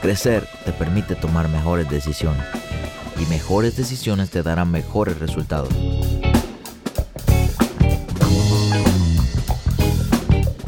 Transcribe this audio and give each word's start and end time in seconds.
Crecer 0.00 0.46
te 0.64 0.72
permite 0.72 1.16
tomar 1.16 1.48
mejores 1.48 1.90
decisiones 1.90 2.44
y 3.20 3.26
mejores 3.26 3.76
decisiones 3.76 4.30
te 4.30 4.44
darán 4.44 4.70
mejores 4.70 5.18
resultados. 5.18 5.70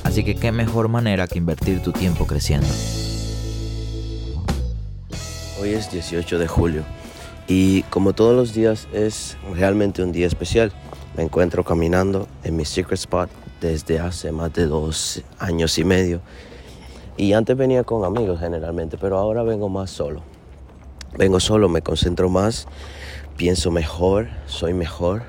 Así 0.02 0.24
que 0.24 0.35
qué 0.35 0.51
mejor 0.51 0.88
manera 0.88 1.29
que 1.29 1.38
invertir 1.38 1.80
tu 1.80 1.93
tiempo 1.93 2.27
creciendo. 2.27 2.66
Hoy 5.60 5.74
es 5.74 5.93
18 5.93 6.38
de 6.38 6.49
julio 6.49 6.83
y 7.47 7.83
como 7.85 8.15
todos 8.15 8.35
los 8.35 8.52
días 8.52 8.88
es 8.93 9.37
realmente 9.55 10.02
un 10.02 10.10
día 10.10 10.27
especial. 10.27 10.73
Me 11.16 11.23
encuentro 11.23 11.65
caminando 11.65 12.27
en 12.43 12.57
mi 12.57 12.65
secret 12.65 12.99
spot 12.99 13.30
desde 13.60 14.01
hace 14.01 14.33
más 14.33 14.52
de 14.55 14.66
dos 14.66 15.23
años 15.38 15.79
y 15.79 15.85
medio 15.85 16.21
y 17.20 17.34
antes 17.34 17.55
venía 17.55 17.84
con 17.84 18.06
amigos 18.06 18.41
generalmente, 18.41 18.97
pero 18.97 19.19
ahora 19.19 19.42
vengo 19.42 19.69
más 19.69 19.91
solo. 19.91 20.23
Vengo 21.19 21.38
solo, 21.38 21.68
me 21.68 21.82
concentro 21.82 22.30
más, 22.30 22.66
pienso 23.37 23.71
mejor, 23.71 24.29
soy 24.46 24.73
mejor 24.73 25.24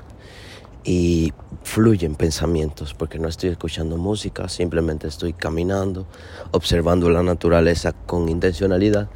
y 0.84 1.34
fluyen 1.64 2.14
pensamientos 2.14 2.94
porque 2.94 3.18
no 3.18 3.28
estoy 3.28 3.50
escuchando 3.50 3.98
música, 3.98 4.48
simplemente 4.48 5.06
estoy 5.06 5.34
caminando, 5.34 6.06
observando 6.50 7.10
la 7.10 7.22
naturaleza 7.22 7.92
con 7.92 8.30
intencionalidad 8.30 9.10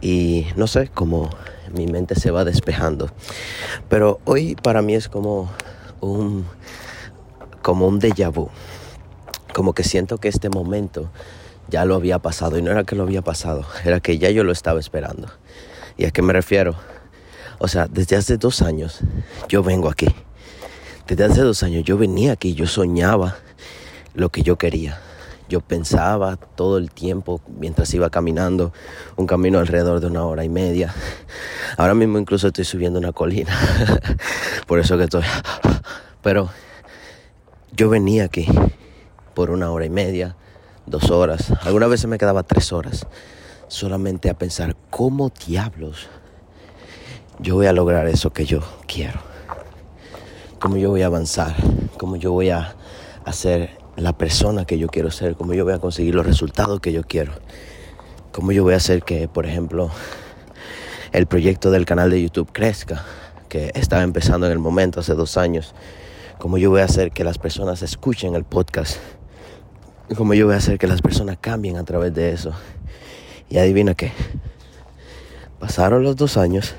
y 0.00 0.48
no 0.56 0.66
sé, 0.66 0.90
cómo 0.92 1.30
mi 1.72 1.86
mente 1.86 2.16
se 2.16 2.32
va 2.32 2.44
despejando. 2.44 3.10
Pero 3.88 4.18
hoy 4.24 4.56
para 4.56 4.82
mí 4.82 4.96
es 4.96 5.08
como 5.08 5.50
un 6.00 6.46
como 7.62 7.86
un 7.86 8.00
déjà 8.00 8.28
vu. 8.32 8.48
Como 9.54 9.72
que 9.72 9.84
siento 9.84 10.18
que 10.18 10.26
este 10.26 10.48
momento 10.48 11.10
ya 11.68 11.84
lo 11.84 11.94
había 11.94 12.18
pasado. 12.18 12.58
Y 12.58 12.62
no 12.62 12.70
era 12.70 12.84
que 12.84 12.96
lo 12.96 13.04
había 13.04 13.22
pasado, 13.22 13.64
era 13.84 14.00
que 14.00 14.18
ya 14.18 14.30
yo 14.30 14.44
lo 14.44 14.52
estaba 14.52 14.80
esperando. 14.80 15.28
¿Y 15.96 16.04
a 16.04 16.10
qué 16.10 16.22
me 16.22 16.32
refiero? 16.32 16.76
O 17.58 17.68
sea, 17.68 17.86
desde 17.88 18.16
hace 18.16 18.36
dos 18.36 18.62
años 18.62 19.00
yo 19.48 19.62
vengo 19.62 19.88
aquí. 19.88 20.08
Desde 21.06 21.24
hace 21.24 21.40
dos 21.40 21.62
años 21.62 21.84
yo 21.84 21.96
venía 21.96 22.32
aquí, 22.32 22.54
yo 22.54 22.66
soñaba 22.66 23.36
lo 24.14 24.30
que 24.30 24.42
yo 24.42 24.56
quería. 24.56 25.00
Yo 25.48 25.60
pensaba 25.60 26.36
todo 26.36 26.76
el 26.76 26.90
tiempo 26.90 27.40
mientras 27.58 27.92
iba 27.94 28.10
caminando 28.10 28.72
un 29.16 29.26
camino 29.26 29.58
alrededor 29.58 30.00
de 30.00 30.08
una 30.08 30.24
hora 30.24 30.44
y 30.44 30.50
media. 30.50 30.94
Ahora 31.78 31.94
mismo 31.94 32.18
incluso 32.18 32.48
estoy 32.48 32.66
subiendo 32.66 32.98
una 32.98 33.12
colina. 33.12 33.56
Por 34.66 34.78
eso 34.78 34.98
que 34.98 35.04
estoy... 35.04 35.22
Pero 36.22 36.50
yo 37.72 37.88
venía 37.88 38.24
aquí 38.24 38.46
por 39.34 39.50
una 39.50 39.70
hora 39.70 39.86
y 39.86 39.90
media 39.90 40.34
dos 40.88 41.10
horas, 41.10 41.52
algunas 41.62 41.88
veces 41.88 42.06
me 42.06 42.18
quedaba 42.18 42.42
tres 42.42 42.72
horas, 42.72 43.06
solamente 43.68 44.30
a 44.30 44.34
pensar 44.34 44.76
cómo 44.90 45.30
diablos 45.46 46.08
yo 47.40 47.54
voy 47.54 47.66
a 47.66 47.72
lograr 47.72 48.08
eso 48.08 48.32
que 48.32 48.46
yo 48.46 48.60
quiero, 48.86 49.20
cómo 50.58 50.76
yo 50.76 50.90
voy 50.90 51.02
a 51.02 51.06
avanzar, 51.06 51.54
cómo 51.96 52.16
yo 52.16 52.32
voy 52.32 52.50
a 52.50 52.74
hacer 53.24 53.70
la 53.96 54.12
persona 54.16 54.64
que 54.64 54.76
yo 54.76 54.88
quiero 54.88 55.12
ser, 55.12 55.36
cómo 55.36 55.54
yo 55.54 55.64
voy 55.64 55.74
a 55.74 55.78
conseguir 55.78 56.16
los 56.16 56.26
resultados 56.26 56.80
que 56.80 56.92
yo 56.92 57.04
quiero, 57.04 57.32
cómo 58.32 58.50
yo 58.50 58.64
voy 58.64 58.74
a 58.74 58.78
hacer 58.78 59.04
que, 59.04 59.28
por 59.28 59.46
ejemplo, 59.46 59.90
el 61.12 61.26
proyecto 61.26 61.70
del 61.70 61.84
canal 61.84 62.10
de 62.10 62.22
YouTube 62.22 62.50
crezca, 62.52 63.04
que 63.48 63.70
estaba 63.74 64.02
empezando 64.02 64.46
en 64.46 64.52
el 64.52 64.58
momento 64.58 64.98
hace 64.98 65.14
dos 65.14 65.36
años, 65.36 65.74
cómo 66.38 66.58
yo 66.58 66.70
voy 66.70 66.80
a 66.80 66.84
hacer 66.84 67.12
que 67.12 67.22
las 67.22 67.38
personas 67.38 67.82
escuchen 67.82 68.34
el 68.34 68.44
podcast 68.44 68.98
como 70.16 70.34
yo 70.34 70.46
voy 70.46 70.54
a 70.54 70.58
hacer 70.58 70.78
que 70.78 70.86
las 70.86 71.02
personas 71.02 71.38
cambien 71.40 71.76
a 71.76 71.84
través 71.84 72.14
de 72.14 72.32
eso. 72.32 72.52
Y 73.50 73.58
adivina 73.58 73.94
qué. 73.94 74.12
Pasaron 75.58 76.02
los 76.02 76.16
dos 76.16 76.36
años 76.36 76.74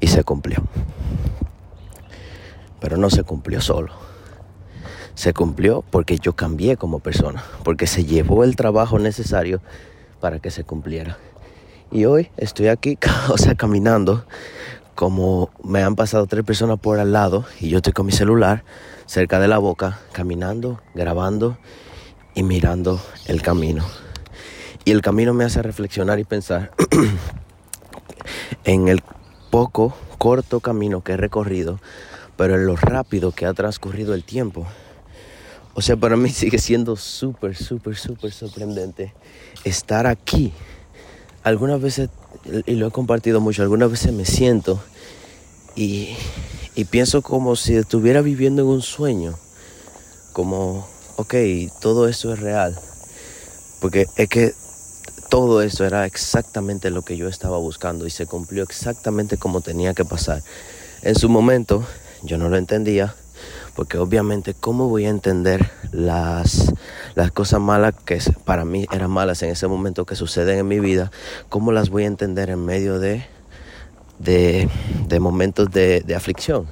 y 0.00 0.08
se 0.08 0.24
cumplió. 0.24 0.62
Pero 2.80 2.96
no 2.96 3.10
se 3.10 3.24
cumplió 3.24 3.60
solo. 3.60 3.92
Se 5.14 5.32
cumplió 5.32 5.82
porque 5.90 6.18
yo 6.18 6.34
cambié 6.34 6.76
como 6.76 7.00
persona, 7.00 7.42
porque 7.64 7.86
se 7.86 8.04
llevó 8.04 8.44
el 8.44 8.54
trabajo 8.54 8.98
necesario 8.98 9.60
para 10.20 10.38
que 10.38 10.50
se 10.50 10.64
cumpliera. 10.64 11.18
Y 11.90 12.04
hoy 12.04 12.30
estoy 12.36 12.68
aquí, 12.68 12.98
o 13.28 13.38
sea, 13.38 13.54
caminando, 13.54 14.24
como 14.98 15.50
me 15.62 15.84
han 15.84 15.94
pasado 15.94 16.26
tres 16.26 16.44
personas 16.44 16.80
por 16.80 16.98
al 16.98 17.12
lado 17.12 17.44
y 17.60 17.68
yo 17.68 17.76
estoy 17.76 17.92
con 17.92 18.04
mi 18.04 18.10
celular 18.10 18.64
cerca 19.06 19.38
de 19.38 19.46
la 19.46 19.58
boca, 19.58 20.00
caminando, 20.10 20.82
grabando 20.92 21.56
y 22.34 22.42
mirando 22.42 23.00
el 23.26 23.40
camino. 23.40 23.84
Y 24.84 24.90
el 24.90 25.00
camino 25.00 25.34
me 25.34 25.44
hace 25.44 25.62
reflexionar 25.62 26.18
y 26.18 26.24
pensar 26.24 26.72
en 28.64 28.88
el 28.88 29.00
poco, 29.52 29.94
corto 30.18 30.58
camino 30.58 31.04
que 31.04 31.12
he 31.12 31.16
recorrido, 31.16 31.78
pero 32.36 32.56
en 32.56 32.66
lo 32.66 32.74
rápido 32.74 33.30
que 33.30 33.46
ha 33.46 33.54
transcurrido 33.54 34.14
el 34.14 34.24
tiempo. 34.24 34.66
O 35.74 35.80
sea, 35.80 35.96
para 35.96 36.16
mí 36.16 36.28
sigue 36.30 36.58
siendo 36.58 36.96
súper, 36.96 37.54
súper, 37.54 37.94
súper 37.94 38.32
sorprendente 38.32 39.14
estar 39.62 40.08
aquí. 40.08 40.52
Algunas 41.42 41.80
veces, 41.80 42.10
y 42.66 42.74
lo 42.74 42.88
he 42.88 42.90
compartido 42.90 43.40
mucho, 43.40 43.62
algunas 43.62 43.90
veces 43.90 44.12
me 44.12 44.24
siento 44.24 44.80
y 45.76 46.16
y 46.78 46.84
pienso 46.84 47.22
como 47.22 47.56
si 47.56 47.74
estuviera 47.74 48.22
viviendo 48.22 48.62
en 48.62 48.68
un 48.68 48.82
sueño. 48.82 49.36
Como, 50.32 50.88
ok, 51.16 51.34
todo 51.80 52.06
esto 52.06 52.32
es 52.32 52.38
real. 52.38 52.78
Porque 53.80 54.06
es 54.14 54.28
que 54.28 54.54
todo 55.28 55.60
eso 55.60 55.84
era 55.84 56.06
exactamente 56.06 56.90
lo 56.90 57.02
que 57.02 57.16
yo 57.16 57.26
estaba 57.26 57.58
buscando 57.58 58.06
y 58.06 58.10
se 58.10 58.26
cumplió 58.26 58.62
exactamente 58.62 59.38
como 59.38 59.60
tenía 59.60 59.92
que 59.92 60.04
pasar. 60.04 60.40
En 61.02 61.16
su 61.16 61.28
momento 61.28 61.84
yo 62.22 62.38
no 62.38 62.48
lo 62.48 62.56
entendía, 62.56 63.16
porque 63.78 63.96
obviamente 63.96 64.54
cómo 64.54 64.88
voy 64.88 65.04
a 65.04 65.08
entender 65.08 65.70
las, 65.92 66.74
las 67.14 67.30
cosas 67.30 67.60
malas 67.60 67.94
que 68.04 68.18
para 68.44 68.64
mí 68.64 68.86
eran 68.90 69.08
malas 69.08 69.40
en 69.44 69.50
ese 69.50 69.68
momento 69.68 70.04
que 70.04 70.16
suceden 70.16 70.58
en 70.58 70.66
mi 70.66 70.80
vida, 70.80 71.12
cómo 71.48 71.70
las 71.70 71.88
voy 71.88 72.02
a 72.02 72.06
entender 72.06 72.50
en 72.50 72.64
medio 72.64 72.98
de 72.98 73.24
de, 74.18 74.68
momentos 75.20 75.70
de, 75.70 76.02
aflicción. 76.16 76.66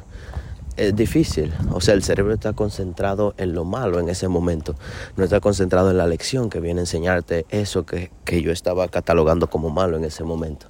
Es 0.76 0.96
difícil, 0.96 1.54
o 1.70 1.80
sea, 1.80 1.94
el 1.94 2.02
cerebro 2.02 2.34
está 2.34 2.54
concentrado 2.54 3.34
en 3.38 3.52
lo 3.52 3.64
malo 3.64 4.00
en 4.00 4.08
ese 4.08 4.26
momento, 4.26 4.74
no 5.14 5.22
está 5.22 5.38
concentrado 5.38 5.92
en 5.92 5.98
la 5.98 6.08
lección 6.08 6.50
que 6.50 6.58
viene 6.58 6.80
a 6.80 6.82
enseñarte 6.82 7.46
eso 7.50 7.86
que, 7.86 8.10
que 8.24 8.42
yo 8.42 8.50
estaba 8.50 8.88
catalogando 8.88 9.48
como 9.48 9.70
malo 9.70 9.96
en 9.96 10.02
ese 10.02 10.24
momento. 10.24 10.66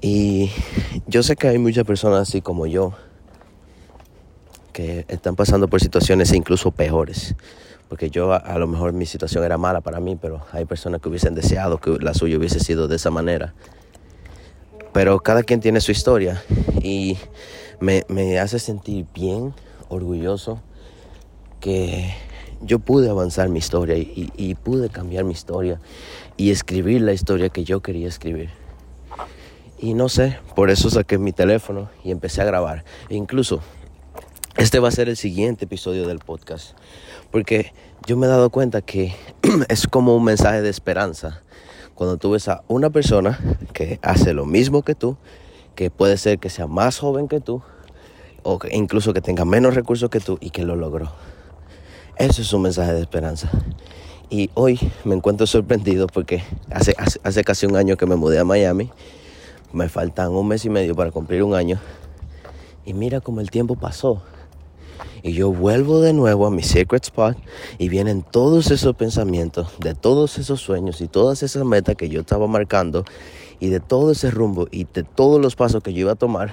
Y 0.00 0.50
yo 1.06 1.22
sé 1.22 1.36
que 1.36 1.46
hay 1.46 1.58
muchas 1.58 1.84
personas 1.84 2.28
así 2.28 2.40
como 2.40 2.66
yo, 2.66 2.94
que 4.72 5.04
están 5.08 5.36
pasando 5.36 5.68
por 5.68 5.80
situaciones 5.80 6.32
incluso 6.32 6.70
peores. 6.70 7.34
Porque 7.88 8.08
yo 8.08 8.32
a, 8.32 8.58
lo 8.58 8.66
mejor 8.66 8.94
mi 8.94 9.04
situación 9.04 9.44
era 9.44 9.58
mala 9.58 9.82
para 9.82 10.00
mí, 10.00 10.16
pero 10.16 10.42
hay 10.52 10.64
personas 10.64 11.02
que 11.02 11.10
hubiesen 11.10 11.34
deseado 11.34 11.78
que 11.78 11.98
la 12.00 12.14
suya 12.14 12.38
hubiese 12.38 12.58
sido 12.58 12.88
de 12.88 12.96
esa 12.96 13.10
manera. 13.10 13.52
Pero 14.92 15.20
cada 15.20 15.42
quien 15.42 15.60
tiene 15.60 15.80
su 15.80 15.92
historia 15.92 16.42
y 16.82 17.18
me, 17.80 18.38
hace 18.38 18.58
sentir 18.58 19.06
bien 19.14 19.52
orgulloso 19.88 20.62
que 21.60 22.14
yo 22.62 22.78
pude 22.78 23.10
avanzar 23.10 23.48
mi 23.48 23.58
historia 23.58 23.96
y, 23.98 24.54
pude 24.62 24.88
cambiar 24.88 25.24
mi 25.24 25.32
historia 25.32 25.80
y 26.36 26.50
escribir 26.50 27.02
la 27.02 27.12
historia 27.12 27.50
que 27.50 27.64
yo 27.64 27.80
quería 27.80 28.08
escribir. 28.08 28.50
Y 29.78 29.94
no 29.94 30.08
sé, 30.08 30.38
por 30.54 30.70
eso 30.70 30.88
saqué 30.88 31.18
mi 31.18 31.32
teléfono 31.32 31.90
y 32.04 32.10
empecé 32.10 32.40
a 32.40 32.44
grabar. 32.44 32.84
E 33.08 33.16
incluso 33.16 33.60
este 34.56 34.78
va 34.80 34.88
a 34.88 34.92
ser 34.92 35.08
el 35.08 35.16
siguiente 35.16 35.64
episodio 35.64 36.06
del 36.06 36.18
podcast. 36.18 36.76
Porque 37.30 37.72
yo 38.06 38.16
me 38.16 38.26
he 38.26 38.28
dado 38.28 38.50
cuenta 38.50 38.82
que 38.82 39.14
es 39.68 39.86
como 39.86 40.14
un 40.14 40.24
mensaje 40.24 40.60
de 40.60 40.68
esperanza 40.68 41.42
cuando 41.94 42.16
tú 42.16 42.32
ves 42.32 42.48
a 42.48 42.62
una 42.68 42.90
persona 42.90 43.38
que 43.72 43.98
hace 44.02 44.34
lo 44.34 44.44
mismo 44.44 44.82
que 44.82 44.94
tú, 44.94 45.16
que 45.74 45.90
puede 45.90 46.16
ser 46.16 46.38
que 46.38 46.50
sea 46.50 46.66
más 46.66 46.98
joven 46.98 47.28
que 47.28 47.40
tú, 47.40 47.62
o 48.42 48.58
incluso 48.70 49.14
que 49.14 49.20
tenga 49.20 49.44
menos 49.44 49.74
recursos 49.74 50.10
que 50.10 50.20
tú 50.20 50.36
y 50.40 50.50
que 50.50 50.64
lo 50.64 50.76
logró. 50.76 51.12
Eso 52.16 52.42
es 52.42 52.52
un 52.52 52.62
mensaje 52.62 52.92
de 52.92 53.00
esperanza. 53.00 53.50
Y 54.28 54.50
hoy 54.54 54.78
me 55.04 55.14
encuentro 55.14 55.46
sorprendido 55.46 56.06
porque 56.06 56.42
hace, 56.70 56.94
hace, 56.98 57.20
hace 57.22 57.44
casi 57.44 57.66
un 57.66 57.76
año 57.76 57.96
que 57.96 58.06
me 58.06 58.16
mudé 58.16 58.38
a 58.38 58.44
Miami. 58.44 58.90
Me 59.72 59.88
faltan 59.88 60.30
un 60.32 60.48
mes 60.48 60.64
y 60.64 60.70
medio 60.70 60.94
para 60.94 61.10
cumplir 61.10 61.42
un 61.42 61.54
año. 61.54 61.78
Y 62.84 62.94
mira 62.94 63.20
cómo 63.20 63.40
el 63.40 63.50
tiempo 63.50 63.76
pasó. 63.76 64.22
Y 65.22 65.34
yo 65.34 65.52
vuelvo 65.52 66.00
de 66.00 66.12
nuevo 66.12 66.46
a 66.46 66.50
mi 66.50 66.62
secret 66.62 67.04
spot 67.04 67.36
y 67.78 67.88
vienen 67.88 68.22
todos 68.22 68.70
esos 68.70 68.96
pensamientos, 68.96 69.68
de 69.78 69.94
todos 69.94 70.38
esos 70.38 70.60
sueños 70.60 71.00
y 71.00 71.08
todas 71.08 71.42
esas 71.42 71.64
metas 71.64 71.94
que 71.94 72.08
yo 72.08 72.20
estaba 72.20 72.48
marcando 72.48 73.04
y 73.60 73.68
de 73.68 73.78
todo 73.78 74.10
ese 74.10 74.32
rumbo 74.32 74.66
y 74.72 74.84
de 74.84 75.04
todos 75.04 75.40
los 75.40 75.54
pasos 75.54 75.82
que 75.82 75.92
yo 75.92 76.00
iba 76.00 76.12
a 76.12 76.16
tomar. 76.16 76.52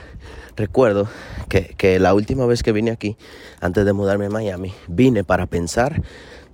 Recuerdo 0.56 1.08
que, 1.50 1.74
que 1.78 2.00
la 2.00 2.14
última 2.14 2.46
vez 2.46 2.62
que 2.62 2.72
vine 2.72 2.92
aquí, 2.92 3.18
antes 3.60 3.86
de 3.86 3.94
mudarme 3.94 4.28
a 4.28 4.30
Miami, 4.30 4.74
vine 4.88 5.24
para 5.24 5.48
pensar 5.48 6.04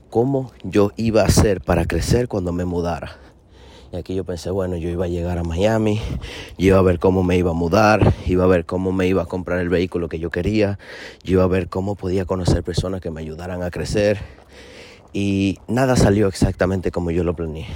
cómo 0.10 0.54
yo 0.64 0.92
iba 0.96 1.24
a 1.24 1.26
hacer 1.26 1.60
para 1.60 1.86
crecer 1.86 2.30
cuando 2.30 2.54
me 2.54 2.64
mudara. 2.64 3.18
Aquí 3.98 4.14
yo 4.14 4.26
pensé, 4.26 4.50
bueno, 4.50 4.76
yo 4.76 4.90
iba 4.90 5.06
a 5.06 5.08
llegar 5.08 5.38
a 5.38 5.44
Miami, 5.44 6.02
yo 6.58 6.68
iba 6.68 6.80
a 6.80 6.82
ver 6.82 7.00
cómo 7.00 7.24
me 7.24 7.38
iba 7.38 7.52
a 7.52 7.54
mudar, 7.54 8.14
iba 8.28 8.44
a 8.44 8.48
ver 8.48 8.66
cómo 8.66 8.92
me 8.92 9.08
iba 9.08 9.24
a 9.24 9.26
comprar 9.26 9.60
el 9.60 9.70
vehículo 9.70 10.10
que 10.10 10.20
yo 10.20 10.30
quería, 10.32 10.80
iba 11.24 11.44
a 11.44 11.48
ver 11.48 11.70
cómo 11.70 11.96
podía 11.96 12.26
conocer 12.26 12.62
personas 12.62 13.00
que 13.00 13.10
me 13.10 13.22
ayudaran 13.22 13.64
a 13.64 13.72
crecer. 13.72 14.20
Y 15.14 15.60
nada 15.70 15.96
salió 15.96 16.28
exactamente 16.28 16.92
como 16.92 17.10
yo 17.12 17.24
lo 17.24 17.36
planeé. 17.36 17.68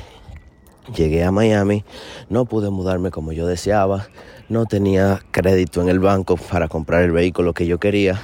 Llegué 0.93 1.23
a 1.23 1.31
Miami, 1.31 1.85
no 2.29 2.43
pude 2.43 2.69
mudarme 2.69 3.11
como 3.11 3.31
yo 3.31 3.47
deseaba, 3.47 4.09
no 4.49 4.65
tenía 4.65 5.21
crédito 5.31 5.81
en 5.81 5.87
el 5.87 5.99
banco 5.99 6.35
para 6.35 6.67
comprar 6.67 7.03
el 7.03 7.11
vehículo 7.11 7.53
que 7.53 7.65
yo 7.65 7.79
quería, 7.79 8.19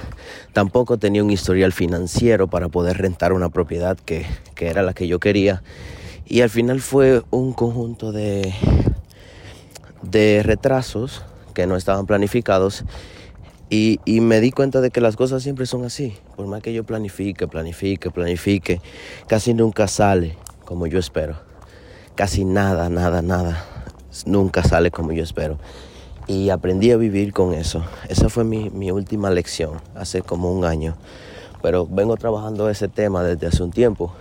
tampoco 0.52 0.98
tenía 0.98 1.24
un 1.24 1.30
historial 1.30 1.72
financiero 1.72 2.46
para 2.46 2.68
poder 2.68 2.98
rentar 2.98 3.32
una 3.32 3.48
propiedad 3.48 3.96
que, 3.96 4.26
que 4.54 4.68
era 4.68 4.82
la 4.82 4.92
que 4.92 5.08
yo 5.08 5.18
quería 5.18 5.62
y 6.26 6.40
al 6.40 6.50
final 6.50 6.80
fue 6.80 7.22
un 7.30 7.52
conjunto 7.52 8.12
de, 8.12 8.52
de 10.02 10.42
retrasos 10.42 11.24
que 11.54 11.66
no 11.66 11.76
estaban 11.76 12.06
planificados 12.06 12.84
y, 13.68 13.98
me 14.20 14.40
di 14.40 14.52
cuenta 14.52 14.80
de 14.80 14.90
que 14.90 15.00
las 15.00 15.16
cosas 15.16 15.42
siempre 15.42 15.66
son 15.66 15.84
así. 15.84 16.16
Por 16.36 16.46
más 16.46 16.62
que 16.62 16.72
yo 16.72 16.84
planifique, 16.84 17.48
planifique, 17.48 18.10
planifique, 18.10 18.80
casi 19.26 19.54
nunca 19.54 19.88
sale 19.88 20.36
como 20.64 20.86
yo 20.86 21.00
espero. 21.00 21.36
Casi 22.14 22.44
nada, 22.44 22.88
nada, 22.88 23.22
nada. 23.22 23.64
Nunca 24.24 24.62
sale 24.62 24.92
como 24.92 25.12
yo 25.12 25.22
espero. 25.22 25.58
Y 26.28 26.50
aprendí 26.50 26.92
a 26.92 26.96
vivir 26.96 27.32
con 27.32 27.54
eso. 27.54 27.84
Esa 28.08 28.28
fue 28.28 28.44
mi, 28.44 28.70
mi 28.70 28.92
última 28.92 29.30
lección 29.30 29.80
hace 29.96 30.22
como 30.22 30.52
un 30.52 30.64
año. 30.64 30.96
Pero 31.60 31.86
vengo 31.86 32.16
trabajando 32.16 32.70
ese 32.70 32.86
tema 32.86 33.24
desde 33.24 33.48
hace 33.48 33.64
un 33.64 33.72
tiempo 33.72 34.12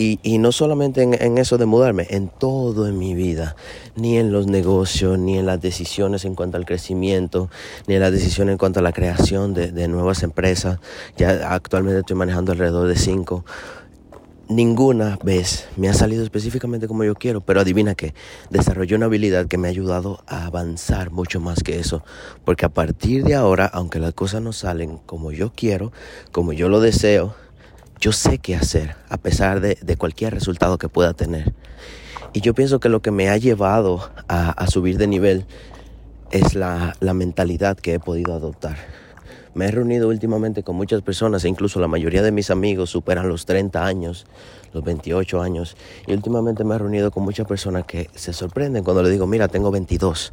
y, 0.00 0.38
no 0.38 0.52
solamente 0.52 1.02
en, 1.02 1.38
eso 1.38 1.58
de 1.58 1.66
mudarme, 1.66 2.06
en 2.10 2.28
todo 2.28 2.86
en 2.86 2.98
mi 2.98 3.14
vida, 3.14 3.56
ni 3.96 4.16
en 4.16 4.30
los 4.30 4.46
negocios, 4.46 5.18
ni 5.18 5.38
en 5.38 5.46
las 5.46 5.60
decisiones 5.60 6.24
en 6.24 6.36
cuanto 6.36 6.56
al 6.56 6.64
crecimiento, 6.64 7.50
ni 7.88 7.96
en 7.96 8.00
las 8.00 8.12
decisiones 8.12 8.52
en 8.52 8.58
cuanto 8.58 8.78
a 8.78 8.82
la 8.84 8.92
creación 8.92 9.54
de, 9.54 9.72
de 9.72 9.88
nuevas 9.88 10.22
empresas. 10.22 10.78
Ya 11.16 11.52
actualmente 11.52 11.98
estoy 11.98 12.14
manejando 12.14 12.52
alrededor 12.52 12.86
de 12.86 12.94
cinco. 12.94 13.44
Ninguna 14.48 15.18
vez 15.24 15.66
me 15.76 15.88
ha 15.88 15.94
salido 15.94 16.22
específicamente 16.22 16.86
como 16.86 17.02
yo 17.02 17.16
quiero, 17.16 17.40
pero 17.40 17.60
adivina 17.60 17.96
qué, 17.96 18.14
desarrollé 18.50 18.94
una 18.94 19.06
habilidad 19.06 19.46
que 19.46 19.58
me 19.58 19.66
ha 19.66 19.70
ayudado 19.72 20.22
a 20.28 20.46
avanzar 20.46 21.10
mucho 21.10 21.40
más 21.40 21.64
que 21.64 21.80
eso, 21.80 22.04
porque 22.44 22.64
a 22.64 22.70
partir 22.70 23.24
de 23.24 23.34
ahora, 23.34 23.66
aunque 23.66 23.98
las 23.98 24.14
cosas 24.14 24.42
no 24.42 24.52
salen 24.52 24.98
como 25.04 25.32
yo 25.32 25.52
quiero, 25.54 25.92
como 26.30 26.52
yo 26.52 26.68
lo 26.68 26.80
deseo, 26.80 27.34
yo 28.00 28.12
sé 28.12 28.38
qué 28.38 28.54
hacer 28.54 28.94
a 29.08 29.16
pesar 29.16 29.60
de, 29.60 29.78
de, 29.80 29.96
cualquier 29.96 30.34
resultado 30.34 30.78
que 30.78 30.88
pueda 30.88 31.14
tener. 31.14 31.52
Y 32.32 32.40
yo 32.40 32.54
pienso 32.54 32.80
que 32.80 32.88
lo 32.88 33.00
que 33.00 33.10
me 33.10 33.28
ha 33.28 33.36
llevado 33.36 34.10
a, 34.28 34.50
a 34.50 34.66
subir 34.66 34.98
de 34.98 35.06
nivel 35.06 35.46
es 36.30 36.54
la, 36.54 36.94
la, 37.00 37.14
mentalidad 37.14 37.76
que 37.76 37.94
he 37.94 38.00
podido 38.00 38.34
adoptar. 38.34 38.76
Me 39.54 39.66
he 39.66 39.70
reunido 39.70 40.08
últimamente 40.08 40.62
con 40.62 40.76
muchas 40.76 41.02
personas 41.02 41.44
e 41.44 41.48
incluso 41.48 41.80
la 41.80 41.88
mayoría 41.88 42.22
de 42.22 42.30
mis 42.30 42.50
amigos 42.50 42.90
superan 42.90 43.28
los 43.28 43.46
30 43.46 43.84
años, 43.84 44.26
los 44.72 44.84
28 44.84 45.40
años. 45.40 45.76
Y 46.06 46.12
últimamente 46.12 46.64
me 46.64 46.74
he 46.74 46.78
reunido 46.78 47.10
con 47.10 47.22
muchas 47.22 47.46
personas 47.46 47.84
que 47.84 48.10
se 48.14 48.32
sorprenden 48.32 48.84
cuando 48.84 49.02
le 49.02 49.10
digo, 49.10 49.26
mira, 49.26 49.48
tengo 49.48 49.70
22. 49.70 50.32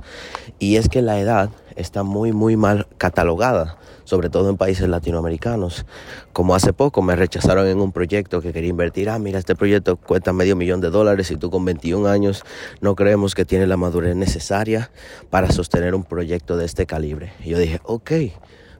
Y 0.59 0.77
es 0.77 0.89
que 0.89 1.01
la 1.01 1.19
edad 1.19 1.49
está 1.75 2.03
muy, 2.03 2.31
muy 2.31 2.55
mal 2.57 2.87
catalogada 2.97 3.77
sobre 4.05 4.29
todo 4.29 4.49
en 4.49 4.55
países 4.55 4.87
latinoamericanos. 4.87 5.85
Como 6.31 6.55
hace 6.55 6.71
poco 6.71 7.01
me 7.01 7.15
rechazaron 7.15 7.67
en 7.67 7.81
un 7.81 7.91
proyecto 7.91 8.39
que 8.39 8.53
quería 8.53 8.69
invertir, 8.69 9.09
ah, 9.09 9.19
mira, 9.19 9.39
este 9.39 9.55
proyecto 9.55 9.97
cuesta 9.97 10.31
medio 10.31 10.55
millón 10.55 10.79
de 10.79 10.89
dólares 10.89 11.31
y 11.31 11.35
tú 11.35 11.49
con 11.49 11.65
21 11.65 12.07
años 12.07 12.43
no 12.79 12.95
creemos 12.95 13.35
que 13.35 13.43
tienes 13.43 13.67
la 13.67 13.77
madurez 13.77 14.15
necesaria 14.15 14.91
para 15.29 15.51
sostener 15.51 15.93
un 15.93 16.03
proyecto 16.03 16.55
de 16.55 16.65
este 16.65 16.85
calibre. 16.85 17.33
Y 17.43 17.49
yo 17.49 17.59
dije, 17.59 17.81
ok. 17.83 18.11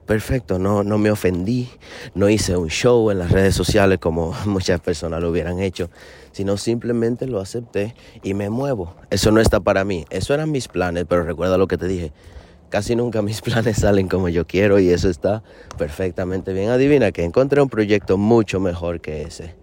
Perfecto, 0.06 0.58
no, 0.60 0.84
no 0.84 0.98
me 0.98 1.10
ofendí, 1.10 1.68
no 2.14 2.28
hice 2.28 2.56
un 2.56 2.68
show 2.68 3.10
en 3.10 3.18
las 3.18 3.32
redes 3.32 3.56
sociales 3.56 3.98
como 3.98 4.34
muchas 4.46 4.80
personas 4.80 5.20
lo 5.20 5.30
hubieran 5.30 5.58
hecho, 5.58 5.90
sino 6.32 6.56
simplemente 6.56 7.26
lo 7.26 7.40
acepté 7.40 7.94
y 8.22 8.34
me 8.34 8.48
muevo. 8.48 8.94
Eso 9.10 9.32
no 9.32 9.40
está 9.40 9.60
para 9.60 9.84
mí, 9.84 10.04
eso 10.10 10.32
eran 10.32 10.52
mis 10.52 10.68
planes, 10.68 11.06
pero 11.08 11.24
recuerda 11.24 11.58
lo 11.58 11.66
que 11.66 11.76
te 11.76 11.88
dije, 11.88 12.12
Casi 12.68 12.96
nunca 12.96 13.22
mis 13.22 13.40
planes 13.42 13.78
salen 13.78 14.08
como 14.08 14.28
yo 14.28 14.46
quiero 14.46 14.78
y 14.78 14.90
eso 14.90 15.08
está 15.08 15.42
perfectamente 15.78 16.52
bien. 16.52 16.70
Adivina 16.70 17.12
que 17.12 17.24
encontré 17.24 17.62
un 17.62 17.68
proyecto 17.68 18.18
mucho 18.18 18.60
mejor 18.60 19.00
que 19.00 19.22
ese. 19.22 19.54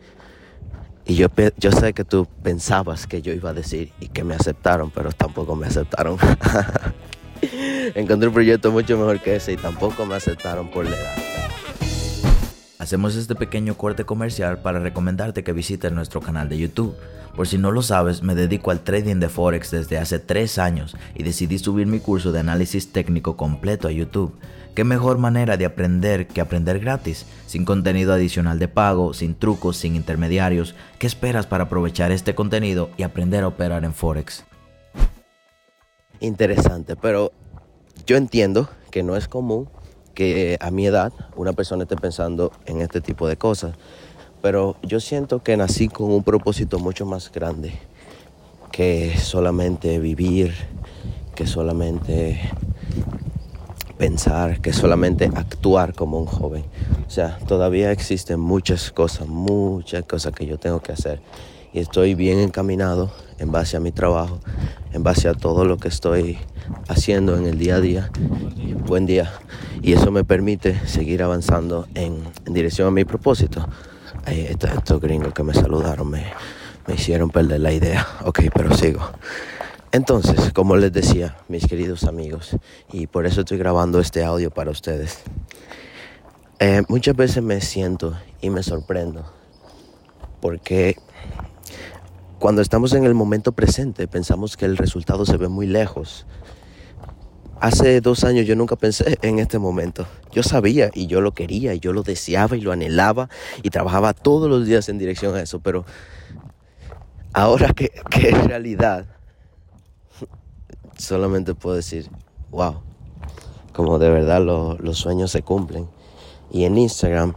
Y 1.06 1.16
yo, 1.16 1.28
yo 1.57 1.72
sé 1.74 1.92
que 1.92 2.06
tú 2.06 2.28
pensabas 2.44 3.07
que 3.07 3.22
yo 3.22 3.34
iba 3.34 3.50
a 3.50 3.54
decir 3.54 3.92
y 4.00 4.07
que 4.07 4.24
me 4.24 4.36
aceptaron, 4.36 4.89
pero 4.89 5.12
tampoco 5.12 5.56
me 5.56 5.68
aceptaron. 5.68 6.18
encontré 7.95 8.27
un 8.27 8.33
proyecto 8.33 8.71
mucho 8.71 8.97
mejor 8.97 9.19
que 9.21 9.35
ese 9.35 9.53
y 9.53 9.57
tampoco 9.57 10.06
me 10.06 10.15
aceptaron 10.15 10.69
por 10.69 10.85
la 10.85 10.97
edad. 10.97 11.15
Hacemos 12.80 13.15
este 13.15 13.35
pequeño 13.35 13.75
corte 13.75 14.03
comercial 14.03 14.62
para 14.62 14.80
recomendarte 14.80 15.44
que 15.44 15.53
visites 15.53 15.91
nuestro 15.91 16.19
canal 16.19 16.50
de 16.50 16.57
YouTube. 16.57 16.95
Por 17.33 17.47
si 17.47 17.57
no 17.57 17.71
lo 17.71 17.81
sabes, 17.81 18.21
me 18.21 18.35
dedico 18.35 18.71
al 18.71 18.81
trading 18.81 19.15
de 19.15 19.30
Forex 19.30 19.71
desde 19.71 19.97
hace 19.97 20.19
3 20.19 20.57
años 20.59 20.95
y 21.15 21.24
decidí 21.24 21.57
subir 21.59 21.88
mi 21.88 22.00
curso 22.00 22.31
de 22.31 22.41
análisis 22.41 22.91
técnico 22.91 23.38
completo 23.38 23.88
a 23.88 23.91
YouTube. 23.91 24.36
¿Qué 24.75 24.83
mejor 24.83 25.18
manera 25.18 25.56
de 25.56 25.65
aprender 25.65 26.27
que 26.27 26.41
aprender 26.41 26.79
gratis? 26.79 27.25
Sin 27.47 27.63
contenido 27.63 28.12
adicional 28.12 28.59
de 28.59 28.68
pago, 28.68 29.13
sin 29.13 29.36
trucos, 29.36 29.77
sin 29.77 29.95
intermediarios. 29.95 30.75
¿Qué 31.00 31.07
esperas 31.07 31.47
para 31.47 31.65
aprovechar 31.65 32.12
este 32.12 32.36
contenido 32.36 32.89
y 32.97 33.03
aprender 33.03 33.44
a 33.44 33.47
operar 33.47 33.86
en 33.86 33.94
Forex? 33.94 34.44
Interesante, 36.19 36.96
pero 36.96 37.31
yo 38.05 38.17
entiendo 38.17 38.69
que 38.91 39.03
no 39.03 39.15
es 39.15 39.27
común 39.27 39.69
que 40.13 40.57
a 40.60 40.72
mi 40.72 40.86
edad 40.86 41.12
una 41.36 41.53
persona 41.53 41.83
esté 41.83 41.95
pensando 41.95 42.51
en 42.65 42.81
este 42.81 43.01
tipo 43.01 43.27
de 43.27 43.38
cosas. 43.38 43.75
Pero 44.41 44.75
yo 44.83 45.00
siento 45.00 45.41
que 45.41 45.55
nací 45.55 45.88
con 45.88 46.12
un 46.12 46.24
propósito 46.24 46.77
mucho 46.79 47.05
más 47.05 47.31
grande 47.31 47.74
que 48.72 49.17
solamente 49.17 50.00
vivir, 50.00 50.53
que 51.33 51.48
solamente 51.48 52.41
pensar, 53.98 54.60
que 54.60 54.74
solamente 54.74 55.29
actuar 55.33 55.93
como 55.93 56.19
un 56.19 56.25
joven. 56.25 56.65
O 57.07 57.10
sea, 57.10 57.38
todavía 57.48 57.91
existen 57.91 58.39
muchas 58.39 58.91
cosas, 58.91 59.27
muchas 59.27 60.03
cosas 60.03 60.33
que 60.33 60.45
yo 60.45 60.57
tengo 60.57 60.81
que 60.81 60.91
hacer. 60.91 61.22
Y 61.74 61.80
estoy 61.80 62.13
bien 62.13 62.39
encaminado 62.39 63.12
en 63.39 63.51
base 63.51 63.75
a 63.75 63.80
mi 63.80 63.92
trabajo, 63.92 64.39
en 64.92 65.03
base 65.03 65.27
a 65.27 65.34
todo 65.34 65.65
lo 65.65 65.77
que 65.77 65.88
estoy 65.88 66.38
haciendo 66.88 67.36
en 67.36 67.48
el 67.48 67.58
día 67.58 67.75
a 67.75 67.82
día. 67.82 68.12
Buen 68.86 69.06
día. 69.06 69.34
Y 69.82 69.94
eso 69.94 70.12
me 70.12 70.24
permite 70.24 70.80
seguir 70.88 71.24
avanzando 71.24 71.88
en, 71.96 72.24
dirección 72.46 72.88
a 72.88 72.92
mi 72.92 73.06
propósito. 73.06 73.68
Estos, 74.27 75.01
gringos 75.01 75.34
que 75.34 75.44
me 75.44 75.53
saludaron 75.53 76.10
me, 76.10 76.25
me 76.88 76.94
hicieron 76.94 77.32
perder 77.32 77.62
la 77.62 77.74
idea. 77.74 78.08
Ok, 78.24 78.42
pero 78.53 78.74
sigo. 78.77 79.01
Entonces, 79.92 80.53
como 80.53 80.75
les 80.75 80.94
decía, 80.94 81.38
mis 81.48 81.65
queridos 81.65 82.03
amigos, 82.03 82.56
y 82.92 83.08
por 83.08 83.25
eso 83.25 83.42
estoy 83.42 83.58
grabando 83.58 84.00
este 84.00 84.24
audio 84.24 84.51
para 84.51 84.72
ustedes, 84.72 85.22
eh, 86.60 86.84
muchas 86.88 87.15
veces 87.15 87.44
me 87.44 87.62
siento 87.62 88.15
y 88.42 88.50
me 88.50 88.63
sorprendo 88.63 89.25
porque 90.44 90.98
cuando 92.43 92.62
estamos 92.62 92.91
en 92.91 93.05
el 93.05 93.13
momento 93.13 93.53
presente 93.53 94.05
pensamos 94.05 94.57
que 94.57 94.65
el 94.65 94.75
resultado 94.75 95.25
se 95.25 95.38
ve 95.38 95.47
muy 95.47 95.65
lejos. 95.65 96.25
Hace 97.62 98.01
dos 98.01 98.25
años 98.25 98.45
yo 98.45 98.57
nunca 98.57 98.75
pensé 98.75 99.17
en 99.21 99.39
este 99.39 99.59
momento. 99.59 100.05
Yo 100.33 100.43
sabía 100.43 100.91
y 100.93 101.07
yo 101.07 101.21
lo 101.21 101.31
quería 101.31 101.73
y 101.73 101.79
yo 101.79 101.93
lo 101.93 102.03
deseaba 102.03 102.57
y 102.57 102.59
lo 102.59 102.73
anhelaba 102.73 103.29
y 103.62 103.69
trabajaba 103.69 104.13
todos 104.13 104.50
los 104.50 104.65
días 104.65 104.89
en 104.89 104.97
dirección 104.97 105.33
a 105.38 105.41
eso, 105.41 105.62
pero 105.62 105.85
ahora 107.31 107.69
que, 107.69 107.93
que 108.09 108.31
es 108.31 108.43
realidad, 108.43 109.05
solamente 110.97 111.55
puedo 111.55 111.77
decir, 111.77 112.09
wow, 112.51 112.81
como 113.71 114.00
de 114.00 114.09
verdad 114.09 114.43
lo, 114.43 114.77
los 114.79 114.97
sueños 114.97 115.31
se 115.31 115.43
cumplen. 115.43 115.88
Y 116.51 116.65
en 116.65 116.77
Instagram 116.77 117.35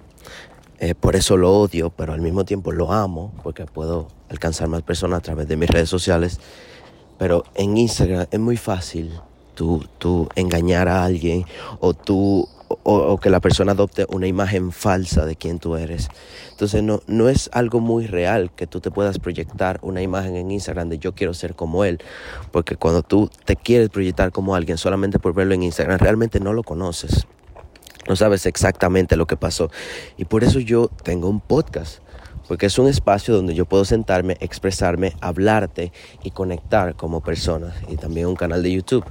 Eh, 0.78 0.95
por 0.95 1.16
eso 1.16 1.37
lo 1.37 1.52
odio, 1.52 1.90
pero 1.90 2.12
al 2.12 2.21
mismo 2.21 2.45
tiempo 2.45 2.73
lo 2.73 2.92
amo, 2.92 3.33
porque 3.42 3.64
puedo 3.64 4.09
alcanzar 4.28 4.68
más 4.68 4.83
personas 4.83 5.18
a 5.18 5.23
través 5.23 5.49
de 5.49 5.56
mis 5.56 5.71
redes 5.71 5.88
sociales. 5.88 6.40
Pero 7.18 7.45
en 7.54 7.76
Instagram 7.76 8.26
es 8.30 8.40
muy 8.40 8.56
fácil 8.56 9.12
tú, 9.54 9.85
tú 9.99 10.28
engañar 10.35 10.88
a 10.88 11.04
alguien 11.04 11.47
o 11.80 11.95
tú 11.95 12.49
o, 12.68 13.18
que 13.18 13.30
la 13.30 13.40
persona 13.40 13.73
adopte 13.73 14.06
una 14.09 14.26
imagen 14.26 14.73
falsa 14.73 15.25
de 15.25 15.37
quien 15.37 15.59
tú 15.59 15.76
eres. 15.76 16.09
Entonces 16.50 16.83
no, 16.83 17.00
no 17.06 17.28
es 17.28 17.49
algo 17.52 17.80
muy 17.80 18.06
real 18.06 18.50
que 18.54 18.66
tú 18.66 18.80
te 18.80 18.90
puedas 18.90 19.18
proyectar 19.18 19.78
una 19.83 20.02
imagen 20.02 20.37
en 20.37 20.50
Instagram 20.50 20.88
de 20.88 20.99
yo 20.99 21.14
quiero 21.14 21.35
ser 21.35 21.54
como 21.54 21.85
él, 21.85 22.00
porque 22.50 22.76
cuando 22.76 23.02
tú 23.02 23.30
te 23.45 23.56
quieres 23.56 23.88
proyectar 23.88 24.33
como 24.33 24.54
alguien 24.54 24.78
solamente 24.78 25.18
por 25.18 25.35
verlo 25.35 25.54
en 25.54 25.62
Instagram, 25.62 25.99
realmente 25.99 26.40
no 26.40 26.52
lo 26.52 26.62
conoces. 26.62 27.26
No 28.08 28.16
sabes 28.16 28.46
exactamente 28.46 29.16
lo 29.16 29.26
que 29.26 29.36
pasó. 29.36 29.70
Y 30.16 30.25
por 30.25 30.44
eso 30.44 30.60
yo 30.60 30.88
tengo 31.02 31.28
un 31.28 31.40
podcast 31.40 32.00
porque 32.48 32.66
es 32.66 32.78
un 32.78 32.86
espacio 32.86 33.34
donde 33.34 33.54
yo 33.54 33.64
puedo 33.64 33.84
sentarme, 33.84 34.36
expresarme, 34.40 35.14
hablarte 35.20 35.92
y 36.22 36.30
conectar 36.30 36.94
como 36.94 37.20
persona 37.20 37.75
y 37.88 37.96
también 37.96 38.26
un 38.26 38.36
canal 38.36 38.62
de 38.62 38.72
YouTube. 38.72 39.04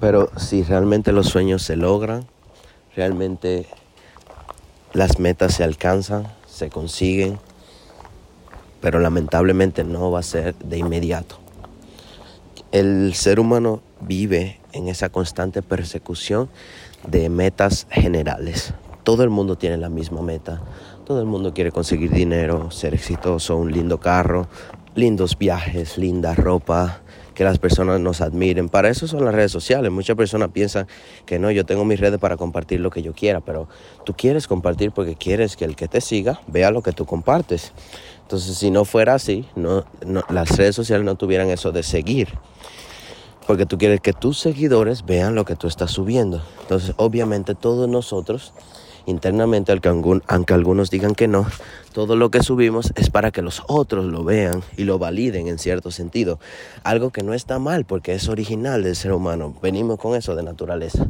Pero 0.00 0.30
si 0.38 0.62
realmente 0.62 1.12
los 1.12 1.26
sueños 1.28 1.62
se 1.62 1.76
logran, 1.76 2.26
realmente 2.94 3.66
las 4.92 5.18
metas 5.18 5.54
se 5.54 5.64
alcanzan, 5.64 6.28
se 6.46 6.70
consiguen, 6.70 7.38
pero 8.80 8.98
lamentablemente 8.98 9.84
no 9.84 10.10
va 10.10 10.20
a 10.20 10.24
ser 10.24 10.54
de 10.56 10.78
inmediato. 10.78 11.38
El 12.72 13.14
ser 13.14 13.40
humano 13.40 13.82
vive 14.00 14.60
en 14.72 14.88
esa 14.88 15.08
constante 15.08 15.60
persecución 15.62 16.48
de 17.06 17.28
metas 17.28 17.86
generales. 17.90 18.74
Todo 19.02 19.22
el 19.22 19.30
mundo 19.30 19.56
tiene 19.56 19.76
la 19.76 19.88
misma 19.88 20.22
meta. 20.22 20.62
Todo 21.04 21.20
el 21.20 21.26
mundo 21.26 21.52
quiere 21.54 21.72
conseguir 21.72 22.10
dinero, 22.10 22.70
ser 22.70 22.94
exitoso, 22.94 23.56
un 23.56 23.72
lindo 23.72 23.98
carro, 23.98 24.46
lindos 24.94 25.36
viajes, 25.36 25.98
linda 25.98 26.34
ropa, 26.34 27.00
que 27.34 27.44
las 27.44 27.58
personas 27.58 28.00
nos 28.00 28.20
admiren. 28.20 28.68
Para 28.68 28.90
eso 28.90 29.08
son 29.08 29.24
las 29.24 29.34
redes 29.34 29.50
sociales. 29.50 29.90
Muchas 29.90 30.16
personas 30.16 30.50
piensan 30.50 30.86
que 31.26 31.38
no, 31.38 31.50
yo 31.50 31.64
tengo 31.64 31.84
mis 31.84 31.98
redes 31.98 32.18
para 32.20 32.36
compartir 32.36 32.80
lo 32.80 32.90
que 32.90 33.02
yo 33.02 33.14
quiera, 33.14 33.40
pero 33.40 33.68
tú 34.04 34.14
quieres 34.14 34.46
compartir 34.46 34.92
porque 34.92 35.14
quieres 35.14 35.56
que 35.56 35.64
el 35.64 35.74
que 35.74 35.88
te 35.88 36.00
siga 36.00 36.40
vea 36.46 36.70
lo 36.70 36.82
que 36.82 36.92
tú 36.92 37.06
compartes. 37.06 37.72
Entonces, 38.22 38.58
si 38.58 38.70
no 38.70 38.84
fuera 38.84 39.14
así, 39.14 39.46
las 40.28 40.56
redes 40.56 40.76
sociales 40.76 41.04
no 41.04 41.16
tuvieran 41.16 41.48
eso 41.48 41.72
de 41.72 41.82
seguir. 41.82 42.28
Porque 43.50 43.66
tú 43.66 43.78
quieres 43.78 44.00
que 44.00 44.12
tus 44.12 44.38
seguidores 44.38 45.04
vean 45.04 45.34
lo 45.34 45.44
que 45.44 45.56
tú 45.56 45.66
estás 45.66 45.90
subiendo. 45.90 46.40
Entonces, 46.60 46.94
obviamente, 46.98 47.56
todos 47.56 47.88
nosotros 47.88 48.52
internamente, 49.06 49.72
aunque, 49.72 50.54
algunos 50.54 50.88
digan 50.88 51.16
que 51.16 51.26
no, 51.26 51.48
todo 51.92 52.14
lo 52.14 52.30
que 52.30 52.44
subimos 52.44 52.92
es 52.94 53.10
para 53.10 53.32
que 53.32 53.42
los 53.42 53.64
otros 53.66 54.04
lo 54.04 54.22
vean 54.22 54.62
y 54.76 54.84
lo 54.84 55.00
validen 55.00 55.48
en 55.48 55.58
cierto 55.58 55.90
sentido. 55.90 56.38
Algo 56.84 57.10
que 57.10 57.24
no 57.24 57.34
está 57.34 57.58
mal 57.58 57.84
porque 57.84 58.14
es 58.14 58.28
original 58.28 58.84
del 58.84 58.94
ser 58.94 59.10
humano. 59.10 59.52
Venimos 59.60 59.98
con 59.98 60.14
eso 60.14 60.36
de 60.36 60.44
naturaleza. 60.44 61.08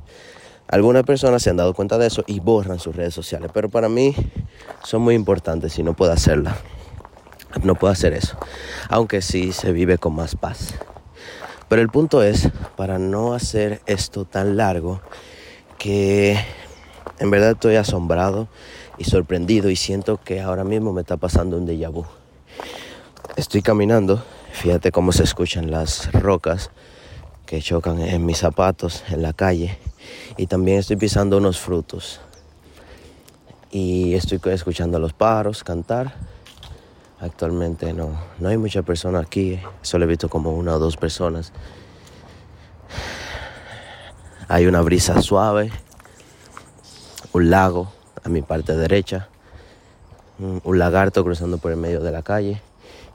Algunas 0.67 1.03
personas 1.03 1.43
se 1.43 1.51
han 1.51 1.59
dado 1.59 1.75
cuenta 1.75 1.99
de 1.99 2.07
eso 2.07 2.25
y 2.27 2.41
borran 2.41 2.79
sus 2.79 2.97
redes 2.97 3.13
sociales, 3.13 3.51
pero 3.53 3.69
para 3.69 3.91
mí 3.91 4.15
son 4.83 5.03
muy 5.03 5.15
importantes 5.15 5.79
y 5.79 5.83
no 5.83 5.93
puedo 5.93 6.13
hacerla. 6.13 6.57
No 7.63 7.75
puedo 7.75 7.93
hacer 7.93 8.15
eso, 8.15 8.39
aunque 8.89 9.21
sí 9.21 9.53
se 9.53 9.73
vive 9.73 9.99
con 9.99 10.15
más 10.15 10.37
paz. 10.37 10.73
Pero 11.71 11.83
el 11.83 11.89
punto 11.89 12.25
es, 12.25 12.49
para 12.77 12.99
no 12.99 13.33
hacer 13.33 13.81
esto 13.87 14.25
tan 14.25 14.57
largo, 14.57 15.01
que 15.79 16.37
en 17.21 17.31
verdad 17.31 17.53
estoy 17.53 17.77
asombrado 17.77 18.49
y 18.99 19.05
sorprendido 19.05 19.71
y 19.71 19.77
siento 19.77 20.17
que 20.17 20.41
ahora 20.41 20.65
mismo 20.65 20.93
me 20.93 21.03
está 21.03 21.17
pasando 21.17 21.57
un 21.57 21.69
déjà 21.69 21.89
vu. 21.89 22.05
Estoy 23.37 23.63
caminando, 23.63 24.21
fíjate 24.51 24.91
cómo 24.91 25.13
se 25.13 25.23
escuchan 25.23 25.71
las 25.71 26.11
rocas 26.11 26.73
que 27.47 27.63
chocan 27.63 28.01
en 28.01 28.27
mis 28.27 28.39
zapatos 28.39 29.05
en 29.09 29.23
la 29.23 29.33
calle 29.33 29.79
y 30.37 30.49
también 30.49 30.79
estoy 30.79 30.97
pisando 30.97 31.37
unos 31.39 31.61
frutos 31.61 32.21
y 33.71 34.15
estoy 34.15 34.41
escuchando 34.47 34.97
a 34.97 35.01
los 35.01 35.13
pájaros 35.13 35.63
cantar. 35.63 36.30
Actualmente 37.21 37.93
no, 37.93 38.19
no 38.39 38.49
hay 38.49 38.57
muchas 38.57 38.85
personas 38.85 39.27
aquí, 39.27 39.61
solo 39.83 40.05
he 40.05 40.09
visto 40.09 40.29
como 40.29 40.53
una 40.53 40.75
o 40.75 40.79
dos 40.79 40.97
personas. 40.97 41.53
Hay 44.49 44.67
una 44.67 44.81
brisa 44.81 45.21
suave 45.23 45.71
un 47.33 47.51
lago 47.51 47.93
a 48.25 48.29
mi 48.29 48.43
parte 48.43 48.77
derecha, 48.77 49.29
un 50.39 50.79
lagarto 50.79 51.23
cruzando 51.23 51.59
por 51.59 51.71
el 51.71 51.77
medio 51.77 52.01
de 52.01 52.11
la 52.11 52.23
calle 52.23 52.61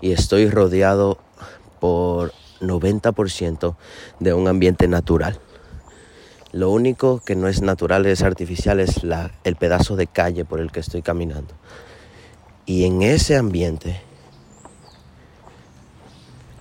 y 0.01 0.11
estoy 0.11 0.49
rodeado 0.49 1.17
por 1.79 2.33
90% 2.61 3.75
de 4.19 4.33
un 4.33 4.47
ambiente 4.47 4.87
natural. 4.87 5.39
Lo 6.51 6.69
único 6.69 7.19
que 7.19 7.35
no 7.35 7.47
es 7.47 7.61
natural, 7.61 8.05
es 8.05 8.21
artificial, 8.21 8.79
es 8.79 9.03
la, 9.03 9.31
el 9.43 9.55
pedazo 9.55 9.95
de 9.95 10.07
calle 10.07 10.45
por 10.45 10.61
el 10.61 10.71
que 10.71 10.79
estoy 10.79 11.01
caminando. 11.01 11.53
Y 12.65 12.85
en 12.85 13.01
ese 13.01 13.35
ambiente, 13.35 14.01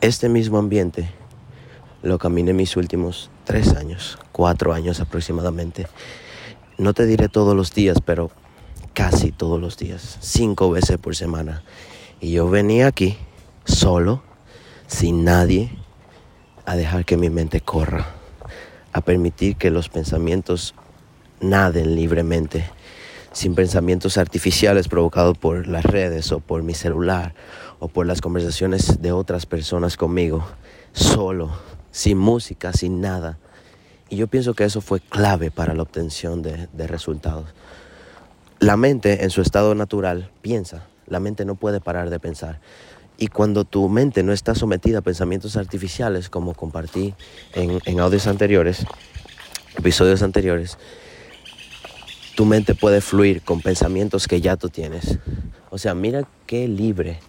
este 0.01 0.29
mismo 0.29 0.59
ambiente, 0.59 1.09
lo 2.03 2.19
caminé 2.19 2.53
mis 2.53 2.77
últimos 2.77 3.31
tres 3.45 3.75
años, 3.75 4.19
cuatro 4.33 4.75
años 4.75 5.01
aproximadamente 5.01 5.87
no 6.77 6.93
te 6.93 7.07
diré 7.07 7.29
todos 7.29 7.55
los 7.55 7.73
días, 7.73 7.99
pero 8.05 8.31
casi 8.95 9.31
todos 9.31 9.61
los 9.61 9.77
días, 9.77 10.19
cinco 10.21 10.71
veces 10.71 10.99
por 10.99 11.15
semana. 11.15 11.63
Y 12.21 12.33
yo 12.33 12.49
venía 12.49 12.89
aquí 12.89 13.17
solo, 13.65 14.23
sin 14.87 15.25
nadie, 15.25 15.71
a 16.67 16.77
dejar 16.77 17.05
que 17.05 17.17
mi 17.17 17.31
mente 17.31 17.61
corra, 17.61 18.07
a 18.93 19.01
permitir 19.03 19.57
que 19.57 19.71
los 19.71 19.89
pensamientos 19.89 20.75
naden 21.41 21.95
libremente, 21.95 22.65
sin 23.35 23.55
pensamientos 23.55 24.17
artificiales 24.17 24.89
provocados 24.89 25.37
por 25.37 25.69
las 25.69 25.85
redes 25.85 26.33
o 26.33 26.41
por 26.41 26.63
mi 26.63 26.73
celular 26.73 27.35
o 27.79 27.89
por 27.89 28.07
las 28.07 28.23
conversaciones 28.23 29.03
de 29.03 29.13
otras 29.13 29.45
personas 29.45 29.99
conmigo, 29.99 30.47
solo, 30.95 31.51
sin 31.91 32.17
música, 32.17 32.73
sin 32.73 33.03
nada 33.03 33.39
y 34.09 34.17
yo 34.17 34.29
pienso 34.29 34.55
que 34.55 34.65
eso 34.65 34.81
fue 34.81 35.01
clave 35.01 35.51
para 35.51 35.75
la 35.75 35.83
obtención 35.83 36.43
de, 36.43 36.87
resultados. 36.87 37.47
La 38.61 38.77
mente 38.77 39.25
en 39.25 39.31
su 39.31 39.41
estado 39.41 39.75
natural 39.75 40.31
piensa, 40.43 40.87
la 41.07 41.21
mente 41.21 41.45
no 41.45 41.55
puede 41.55 41.81
parar 41.81 42.11
de 42.11 42.21
pensar. 42.21 42.61
Y 43.17 43.29
cuando 43.29 43.65
tu 43.65 43.89
mente 43.89 44.23
no 44.23 44.33
está 44.33 44.55
sometida 44.55 44.99
a 44.99 45.03
pensamientos 45.03 45.57
artificiales, 45.57 46.29
como 46.29 46.55
compartí 46.55 47.15
en, 47.55 47.81
en 47.87 48.01
audios 48.01 48.27
anteriores, 48.27 48.87
episodios 49.77 50.23
anteriores, 50.23 50.79
tu 52.35 52.45
mente 52.45 52.75
puede 52.75 53.01
fluir 53.01 53.43
con 53.43 53.61
pensamientos 53.61 54.27
que 54.27 54.41
ya 54.41 54.57
tú 54.57 54.69
tienes. 54.69 55.19
O 55.71 55.79
sea, 55.79 55.95
mira 55.95 56.27
qué 56.47 56.69
libre 56.69 57.21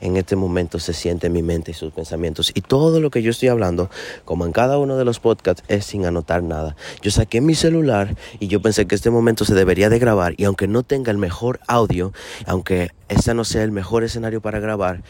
en 0.00 0.16
este 0.16 0.36
momento 0.36 0.78
se 0.78 0.92
siente 0.92 1.28
en 1.28 1.32
mi 1.32 1.42
mente 1.42 1.70
y 1.70 1.74
sus 1.74 1.92
pensamientos. 1.92 2.52
Y 2.54 2.60
todo 2.60 3.00
lo 3.00 3.10
que 3.10 3.22
yo 3.22 3.30
estoy 3.30 3.48
hablando, 3.48 3.90
como 4.24 4.44
en 4.44 4.52
cada 4.52 4.78
uno 4.78 4.96
de 4.96 5.04
los 5.04 5.18
podcasts, 5.18 5.62
es 5.68 5.86
sin 5.86 6.04
anotar 6.04 6.42
nada. 6.42 6.76
Yo 7.00 7.10
saqué 7.10 7.40
mi 7.40 7.54
celular 7.54 8.14
y 8.38 8.48
yo 8.48 8.60
pensé 8.60 8.86
que 8.86 8.94
este 8.94 9.10
momento 9.10 9.44
se 9.44 9.54
debería 9.54 9.88
de 9.88 9.98
grabar. 9.98 10.34
Y 10.36 10.44
aunque 10.44 10.68
no 10.68 10.82
tenga 10.82 11.10
el 11.10 11.18
mejor 11.18 11.60
audio, 11.66 12.12
aunque 12.46 12.90
este 13.08 13.32
no 13.34 13.44
sea 13.44 13.62
el 13.62 13.72
mejor 13.72 14.04
escenario 14.04 14.42
para 14.42 14.60
grabar, 14.60 15.02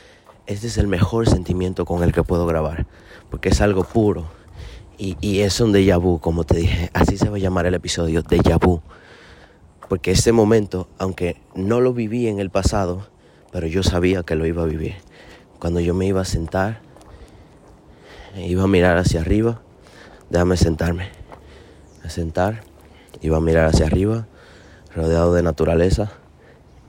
este 0.47 0.69
es 0.69 0.79
el 0.79 0.87
mejor 0.87 1.29
sentimiento 1.29 1.85
con 1.85 2.05
el 2.05 2.13
que 2.13 2.23
puedo 2.23 2.47
grabar. 2.47 2.87
Porque 3.31 3.49
es 3.49 3.61
algo 3.61 3.85
puro. 3.85 4.27
Y, 4.97 5.17
y 5.21 5.41
es 5.41 5.61
un 5.61 5.73
déjà 5.73 6.01
vu, 6.01 6.21
como 6.21 6.45
te 6.45 6.57
dije. 6.57 6.91
Así 6.93 7.19
se 7.19 7.29
va 7.29 7.37
a 7.37 7.41
llamar 7.41 7.67
el 7.67 7.75
episodio, 7.75 8.23
déjà 8.23 8.61
vu. 8.61 8.81
Porque 9.95 10.11
este 10.11 10.33
momento, 10.33 10.89
aunque 10.99 11.37
no 11.55 11.81
lo 11.81 11.95
viví 11.95 12.27
en 12.27 12.41
el 12.41 12.51
pasado, 12.51 13.07
pero 13.53 13.69
yo 13.69 13.85
sabía 13.85 14.25
que 14.25 14.35
lo 14.35 14.45
iba 14.45 14.65
a 14.65 14.67
vivir. 14.67 14.97
Cuando 15.61 15.79
yo 15.79 15.95
me 15.95 16.05
iba 16.05 16.21
a 16.21 16.25
sentar, 16.25 16.81
iba 18.37 18.65
a 18.65 18.67
mirar 18.67 18.99
hacia 18.99 19.21
arriba, 19.21 19.63
déjame 20.31 20.57
sentarme, 20.57 21.11
a 22.03 22.11
sentar, 22.11 22.65
iba 23.21 23.37
a 23.37 23.41
mirar 23.41 23.67
hacia 23.67 23.87
arriba, 23.87 24.27
rodeado 24.97 25.33
de 25.33 25.45
naturaleza, 25.45 26.11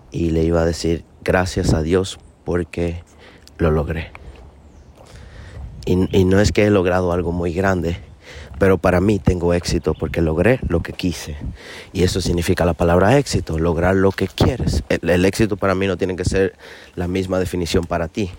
y 0.09 0.31
le 0.31 0.41
iba 0.41 0.63
a 0.63 0.65
decir 0.65 1.05
gracias 1.23 1.75
a 1.75 1.83
Dios 1.83 2.17
porque 2.43 3.03
lo 3.59 3.69
logré. 3.69 4.09
Y, 5.85 6.09
y 6.17 6.25
no 6.25 6.39
es 6.39 6.51
que 6.51 6.65
he 6.65 6.71
logrado 6.71 7.11
algo 7.11 7.31
muy 7.31 7.53
grande, 7.53 7.97
pero 8.59 8.77
para 8.77 9.01
mí 9.01 9.19
tengo 9.19 9.53
éxito 9.53 9.93
porque 9.93 10.21
logré 10.21 10.59
lo 10.67 10.81
que 10.81 10.93
quise. 10.93 11.37
Y 11.93 12.03
eso 12.03 12.21
significa 12.21 12.65
la 12.65 12.73
palabra 12.73 13.17
éxito, 13.17 13.59
lograr 13.59 13.95
lo 13.95 14.11
que 14.11 14.27
quieres. 14.27 14.83
El, 14.89 15.25
éxito 15.25 15.57
para 15.57 15.75
mí 15.75 15.87
no 15.87 15.97
tiene 15.97 16.15
que 16.15 16.25
ser 16.25 16.55
la 16.95 17.07
misma 17.07 17.39
definición 17.39 17.83
para 17.83 18.07
ti. 18.07 18.31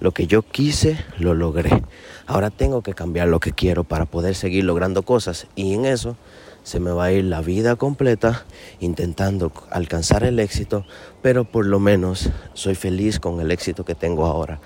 Lo 0.00 0.12
que 0.12 0.26
yo 0.26 0.42
quise, 0.42 0.98
lo 1.18 1.34
logré. 1.34 1.82
Ahora 2.26 2.50
tengo 2.50 2.82
que 2.82 2.94
cambiar 2.94 3.28
lo 3.28 3.40
que 3.40 3.52
quiero 3.52 3.84
para 3.84 4.04
poder 4.04 4.34
seguir 4.34 4.64
logrando 4.64 5.02
cosas. 5.02 5.46
Y 5.54 5.74
en 5.74 5.84
eso 5.84 6.16
se 6.62 6.80
me 6.80 6.90
va 6.90 7.04
a 7.04 7.12
ir 7.12 7.24
la 7.24 7.40
vida 7.40 7.76
completa 7.76 8.44
intentando 8.80 9.52
alcanzar 9.70 10.24
el 10.24 10.38
éxito, 10.38 10.84
pero 11.20 11.44
por 11.44 11.66
lo 11.66 11.80
menos 11.80 12.30
soy 12.54 12.74
feliz 12.74 13.18
con 13.18 13.40
el 13.40 13.50
éxito 13.50 13.84
que 13.84 13.94
tengo 13.94 14.26
ahora. 14.26 14.60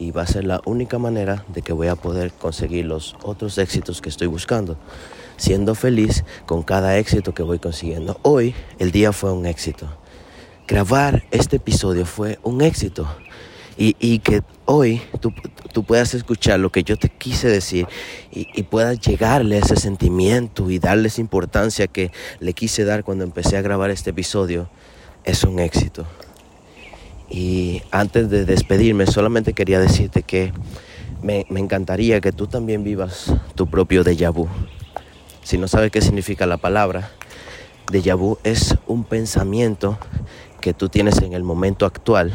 Y 0.00 0.12
va 0.12 0.22
a 0.22 0.26
ser 0.26 0.44
la 0.44 0.62
única 0.64 0.98
manera 0.98 1.44
de 1.48 1.60
que 1.60 1.74
voy 1.74 1.88
a 1.88 1.94
poder 1.94 2.32
conseguir 2.32 2.86
los 2.86 3.14
otros 3.22 3.58
éxitos 3.58 4.00
que 4.00 4.08
estoy 4.08 4.28
buscando, 4.28 4.78
siendo 5.36 5.74
feliz 5.74 6.24
con 6.46 6.62
cada 6.62 6.96
éxito 6.96 7.34
que 7.34 7.42
voy 7.42 7.58
consiguiendo. 7.58 8.18
Hoy 8.22 8.54
el 8.78 8.92
día 8.92 9.12
fue 9.12 9.30
un 9.30 9.44
éxito. 9.44 9.86
Grabar 10.66 11.24
este 11.30 11.56
episodio 11.56 12.06
fue 12.06 12.38
un 12.42 12.62
éxito 12.62 13.06
y, 13.76 14.18
que 14.18 14.42
hoy 14.64 15.02
tú, 15.20 15.84
puedas 15.84 16.14
escuchar 16.14 16.60
lo 16.60 16.70
que 16.70 16.82
yo 16.82 16.96
te 16.96 17.08
quise 17.08 17.48
decir 17.48 17.86
y, 18.30 18.46
y, 18.54 18.62
puedas 18.64 19.00
llegarle 19.00 19.56
a 19.56 19.60
ese 19.60 19.76
sentimiento 19.76 20.70
y 20.70 20.78
darles 20.78 21.18
importancia 21.18 21.86
que 21.86 22.10
le 22.40 22.52
quise 22.52 22.84
dar 22.84 23.04
cuando 23.04 23.24
empecé 23.24 23.56
a 23.56 23.62
grabar 23.62 23.90
este 23.90 24.10
episodio, 24.10 24.68
es 25.24 25.44
un 25.44 25.58
éxito. 25.58 26.06
Y 27.30 27.82
antes 27.92 28.28
de 28.28 28.44
despedirme, 28.44 29.06
solamente 29.06 29.52
quería 29.52 29.78
decirte 29.78 30.24
que 30.24 30.52
me, 31.22 31.46
encantaría 31.50 32.20
que 32.20 32.32
tú 32.32 32.48
también 32.48 32.82
vivas 32.82 33.32
tu 33.54 33.68
propio 33.68 34.02
déjà 34.02 34.32
vu. 34.32 34.48
Si 35.42 35.56
no 35.56 35.68
sabes 35.68 35.92
qué 35.92 36.00
significa 36.00 36.46
la 36.46 36.56
palabra, 36.56 37.12
déjà 37.90 38.16
vu 38.16 38.38
es 38.42 38.76
un 38.88 39.04
pensamiento 39.04 39.96
que 40.60 40.74
tú 40.74 40.88
tienes 40.88 41.22
en 41.22 41.32
el 41.32 41.44
momento 41.44 41.86
actual 41.86 42.32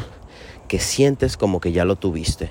que 0.66 0.78
sientes 0.78 1.36
como 1.36 1.60
que 1.60 1.72
ya 1.72 1.84
lo 1.84 1.96
tuviste. 1.96 2.50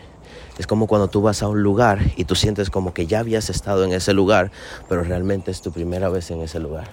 Es 0.60 0.68
como 0.68 0.88
cuando 0.88 1.10
tú 1.10 1.22
vas 1.22 1.42
a 1.42 1.50
un 1.50 1.64
lugar 1.64 2.00
y 2.16 2.26
tú 2.26 2.36
sientes 2.36 2.70
como 2.70 2.94
que 2.94 3.08
ya 3.08 3.20
habías 3.20 3.50
estado 3.50 3.84
en 3.84 3.92
ese 3.92 4.14
lugar, 4.14 4.52
pero 4.88 5.04
realmente 5.04 5.52
es 5.52 5.62
tu 5.62 5.72
primera 5.72 6.10
vez 6.10 6.30
en 6.32 6.42
ese 6.42 6.60
lugar. 6.60 6.88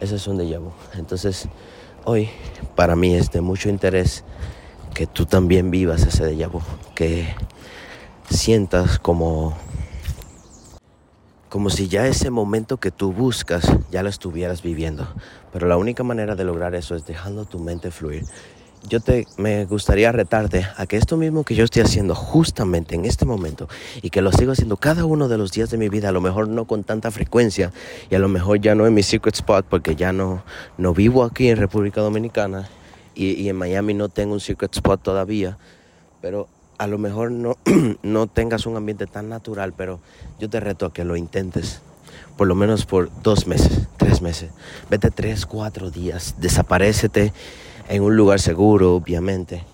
Ese 0.00 0.16
es 0.16 0.26
un 0.28 0.38
déjà 0.38 0.60
vu. 0.60 0.72
Entonces, 0.94 1.48
hoy 2.04 2.30
para 2.74 2.96
mí 2.96 3.14
es 3.14 3.30
de 3.32 3.40
mucho 3.40 3.68
interés 3.68 4.24
que 4.96 5.06
tú 5.06 5.26
también 5.26 5.70
vivas 5.70 6.06
ese 6.06 6.24
déjà 6.24 6.48
vu, 6.48 6.62
que 6.94 7.28
sientas 8.30 8.98
como 8.98 9.54
como 11.50 11.68
si 11.68 11.88
ya 11.88 12.06
ese 12.06 12.30
momento 12.30 12.78
que 12.78 12.90
tú 12.90 13.12
buscas 13.12 13.70
ya 13.90 14.02
lo 14.02 14.08
estuvieras 14.08 14.62
viviendo. 14.62 15.06
Pero 15.52 15.68
la 15.68 15.76
única 15.76 16.02
manera 16.02 16.34
de 16.34 16.44
lograr 16.44 16.74
eso 16.74 16.96
es 16.96 17.04
dejando 17.04 17.44
tu 17.44 17.58
mente 17.58 17.90
fluir 17.90 18.24
yo 18.88 19.00
te, 19.00 19.26
me 19.36 19.64
gustaría 19.64 20.12
retarte 20.12 20.66
a 20.76 20.86
que 20.86 20.96
esto 20.96 21.16
mismo 21.16 21.44
que 21.44 21.54
yo 21.54 21.64
estoy 21.64 21.82
haciendo 21.82 22.14
justamente 22.14 22.94
en 22.94 23.04
este 23.04 23.24
momento 23.24 23.68
y 24.00 24.10
que 24.10 24.22
lo 24.22 24.32
sigo 24.32 24.52
haciendo 24.52 24.76
cada 24.76 25.04
uno 25.04 25.28
de 25.28 25.38
los 25.38 25.50
días 25.50 25.70
de 25.70 25.78
mi 25.78 25.88
vida, 25.88 26.10
a 26.10 26.12
lo 26.12 26.20
mejor 26.20 26.48
no 26.48 26.66
con 26.66 26.84
tanta 26.84 27.10
frecuencia 27.10 27.72
y 28.10 28.14
a 28.14 28.18
lo 28.18 28.28
mejor 28.28 28.60
ya 28.60 28.74
no 28.74 28.86
en 28.86 28.94
mi 28.94 29.02
secret 29.02 29.34
spot 29.34 29.66
porque 29.68 29.96
ya 29.96 30.12
no, 30.12 30.42
no 30.78 30.94
vivo 30.94 31.24
aquí 31.24 31.48
en 31.48 31.56
República 31.56 32.00
Dominicana 32.00 32.68
y, 33.16 33.48
en 33.48 33.56
Miami 33.56 33.94
no 33.94 34.08
tengo 34.08 34.34
un 34.34 34.40
secret 34.40 34.74
spot 34.74 35.02
todavía, 35.02 35.58
pero 36.20 36.48
a 36.78 36.86
lo 36.86 36.98
mejor 36.98 37.30
no, 37.30 37.56
no 38.02 38.26
tengas 38.26 38.66
un 38.66 38.76
ambiente 38.76 39.06
tan 39.06 39.28
natural, 39.28 39.72
pero 39.72 40.00
yo 40.38 40.50
te 40.50 40.60
reto 40.60 40.86
a 40.86 40.92
que 40.92 41.04
lo 41.04 41.16
intentes 41.16 41.80
por 42.36 42.46
lo 42.46 42.54
menos 42.54 42.84
por 42.84 43.10
dos 43.22 43.46
meses, 43.46 43.88
tres 43.96 44.20
meses. 44.20 44.50
Vete 44.90 45.10
tres, 45.10 45.46
cuatro 45.46 45.90
días, 45.90 46.34
desaparecete 46.38 47.32
en 47.88 48.02
un 48.02 48.16
lugar 48.16 48.40
seguro, 48.40 48.94
obviamente. 48.94 49.64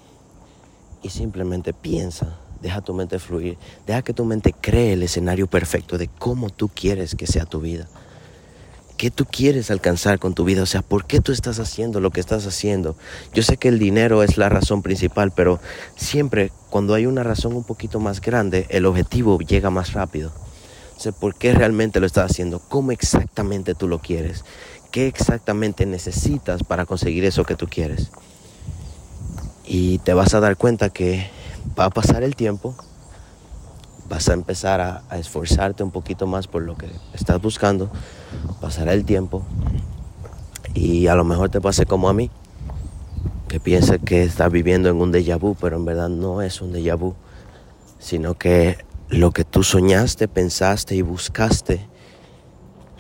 Y 1.03 1.11
simplemente 1.11 1.73
piensa, 1.73 2.39
deja 2.61 2.81
tu 2.81 2.95
mente 2.95 3.19
fluir, 3.19 3.59
deja 3.87 4.03
que 4.03 4.15
tu 4.15 4.25
mente 4.25 4.53
cree 4.53 4.93
el 4.93 5.03
escenario 5.03 5.49
perfecto 5.49 5.99
de 5.99 6.09
cómo 6.09 6.51
tú 6.51 6.69
quieres 6.69 7.17
que 7.17 7.27
sea 7.27 7.45
tu 7.45 7.61
vida. 7.61 7.89
¿Qué 9.03 9.11
tú 9.11 9.25
quieres 9.25 9.73
alcanzar 9.73 10.21
con 10.21 10.33
tu 10.33 10.45
vida? 10.45 10.63
O 10.63 10.67
sea, 10.67 10.81
¿por 10.81 11.07
qué 11.07 11.21
tú 11.21 11.33
estás 11.33 11.59
haciendo 11.59 11.99
lo 11.99 12.13
que 12.13 12.21
estás 12.21 12.47
haciendo? 12.47 12.95
Yo 13.35 13.43
sé 13.43 13.57
que 13.57 13.67
el 13.67 13.81
dinero 13.81 14.23
es 14.23 14.37
la 14.39 14.49
razón 14.49 14.81
principal, 14.81 15.33
pero 15.35 15.59
siempre 15.97 16.53
cuando 16.71 16.95
hay 16.95 17.07
una 17.07 17.25
razón 17.25 17.57
un 17.57 17.65
poquito 17.65 17.99
más 17.99 18.21
grande, 18.21 18.69
el 18.69 18.87
objetivo 18.87 19.41
llega 19.41 19.71
más 19.71 19.93
rápido. 19.93 20.33
O 20.97 21.01
sea, 21.01 21.11
¿por 21.11 21.35
qué 21.35 21.53
realmente 21.53 21.99
lo 21.99 22.07
estás 22.07 22.31
haciendo? 22.31 22.61
¿Cómo 22.61 22.93
exactamente 22.93 23.75
tú 23.75 23.89
lo 23.89 23.99
quieres? 23.99 24.45
qué 24.93 25.09
exactamente 25.09 25.85
necesitas 25.85 26.63
para 26.63 26.87
conseguir 26.87 27.25
eso 27.25 27.43
que 27.43 27.57
tú 27.57 27.67
quieres. 27.67 28.13
Y 29.67 29.99
te 29.99 30.15
vas 30.15 30.33
a 30.35 30.39
dar 30.39 30.57
cuenta 30.57 30.91
que 30.91 31.29
va 31.77 31.87
a 31.87 31.91
pasar 31.91 32.23
el 32.23 32.37
tiempo, 32.37 32.77
vas 34.09 34.29
a 34.29 34.35
empezar 34.35 34.81
a, 34.81 35.03
esforzarte 35.19 35.83
un 35.83 35.91
poquito 35.91 36.27
más 36.27 36.47
por 36.47 36.63
lo 36.63 36.77
que 36.77 36.89
estás 37.15 37.41
buscando, 37.41 37.91
pasará 38.61 38.93
el 38.93 39.05
tiempo 39.05 39.43
y 40.75 41.07
a 41.07 41.15
lo 41.15 41.25
mejor 41.25 41.49
te 41.49 41.61
pase 41.61 41.87
como 41.87 42.09
a 42.09 42.15
mí, 42.15 42.31
que 43.49 43.61
piensas 43.61 43.99
que 44.05 44.23
estás 44.23 44.51
viviendo 44.51 44.89
en 44.89 44.97
un 44.97 45.13
déjà 45.13 45.39
vu, 45.39 45.55
pero 45.61 45.77
en 45.77 45.85
verdad 45.85 46.09
no 46.09 46.43
es 46.43 46.61
un 46.61 46.73
déjà 46.73 46.97
vu, 46.97 47.15
sino 47.99 48.35
que 48.35 48.79
lo 49.09 49.31
que 49.31 49.45
tú 49.45 49.63
soñaste, 49.63 50.29
pensaste 50.29 50.95
y 50.95 51.03
buscaste 51.03 51.87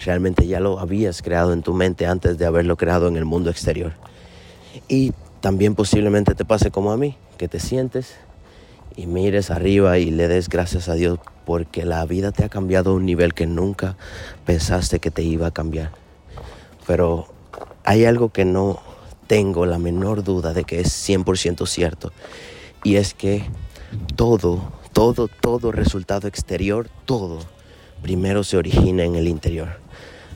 realmente 0.04 0.46
ya 0.46 0.60
lo 0.60 0.78
habías 0.78 1.22
creado 1.22 1.52
en 1.52 1.62
tu 1.62 1.74
mente 1.74 2.06
antes 2.06 2.38
de 2.38 2.46
haberlo 2.46 2.76
creado 2.76 3.08
en 3.08 3.16
el 3.16 3.24
mundo 3.24 3.50
exterior. 3.50 3.92
Y 4.88 5.12
también 5.40 5.74
posiblemente 5.74 6.34
te 6.34 6.44
pase 6.44 6.70
como 6.70 6.92
a 6.92 6.96
mí, 6.96 7.16
que 7.38 7.48
te 7.48 7.60
sientes 7.60 8.14
y 8.96 9.06
mires 9.06 9.50
arriba 9.50 9.98
y 9.98 10.10
le 10.10 10.28
des 10.28 10.48
gracias 10.48 10.88
a 10.88 10.94
Dios 10.94 11.18
porque 11.44 11.84
la 11.84 12.04
vida 12.04 12.32
te 12.32 12.44
ha 12.44 12.48
cambiado 12.48 12.90
a 12.90 12.94
un 12.94 13.06
nivel 13.06 13.34
que 13.34 13.46
nunca 13.46 13.96
pensaste 14.44 15.00
que 15.00 15.10
te 15.10 15.22
iba 15.22 15.48
a 15.48 15.50
cambiar. 15.50 15.92
Pero 16.86 17.26
hay 17.84 18.04
algo 18.04 18.30
que 18.30 18.44
no 18.44 18.80
tengo 19.26 19.66
la 19.66 19.78
menor 19.78 20.24
duda 20.24 20.52
de 20.52 20.64
que 20.64 20.80
es 20.80 20.88
100% 21.08 21.66
cierto 21.66 22.12
y 22.84 22.96
es 22.96 23.14
que 23.14 23.44
todo, 24.16 24.72
todo, 24.92 25.28
todo 25.28 25.72
resultado 25.72 26.28
exterior, 26.28 26.88
todo, 27.04 27.38
primero 28.02 28.44
se 28.44 28.56
origina 28.56 29.04
en 29.04 29.14
el 29.14 29.28
interior. 29.28 29.80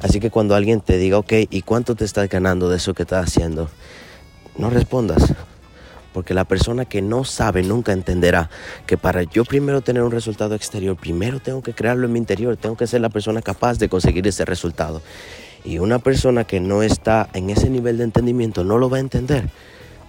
Así 0.00 0.20
que 0.20 0.30
cuando 0.30 0.54
alguien 0.54 0.80
te 0.80 0.98
diga, 0.98 1.18
ok, 1.18 1.32
¿y 1.50 1.62
cuánto 1.62 1.94
te 1.94 2.04
estás 2.04 2.28
ganando 2.28 2.68
de 2.68 2.76
eso 2.76 2.94
que 2.94 3.02
estás 3.02 3.26
haciendo? 3.26 3.68
No 4.58 4.70
respondas. 4.70 5.34
Porque 6.16 6.32
la 6.32 6.46
persona 6.46 6.86
que 6.86 7.02
no 7.02 7.24
sabe 7.24 7.62
nunca 7.62 7.92
entenderá 7.92 8.48
que 8.86 8.96
para 8.96 9.22
yo 9.24 9.44
primero 9.44 9.82
tener 9.82 10.02
un 10.02 10.10
resultado 10.10 10.54
exterior, 10.54 10.96
primero 10.96 11.40
tengo 11.40 11.60
que 11.60 11.74
crearlo 11.74 12.06
en 12.06 12.14
mi 12.14 12.18
interior, 12.18 12.56
tengo 12.56 12.74
que 12.74 12.86
ser 12.86 13.02
la 13.02 13.10
persona 13.10 13.42
capaz 13.42 13.76
de 13.76 13.90
conseguir 13.90 14.26
ese 14.26 14.46
resultado. 14.46 15.02
Y 15.62 15.78
una 15.78 15.98
persona 15.98 16.44
que 16.44 16.58
no 16.58 16.82
está 16.82 17.28
en 17.34 17.50
ese 17.50 17.68
nivel 17.68 17.98
de 17.98 18.04
entendimiento 18.04 18.64
no 18.64 18.78
lo 18.78 18.88
va 18.88 18.96
a 18.96 19.00
entender. 19.00 19.50